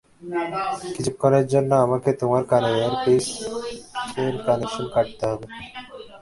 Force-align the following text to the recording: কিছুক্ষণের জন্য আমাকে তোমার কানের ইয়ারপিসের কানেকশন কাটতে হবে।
কিছুক্ষণের 0.95 1.45
জন্য 1.53 1.71
আমাকে 1.85 2.09
তোমার 2.21 2.43
কানের 2.49 2.75
ইয়ারপিসের 2.77 4.33
কানেকশন 4.45 4.85
কাটতে 4.93 5.23
হবে। 5.31 5.47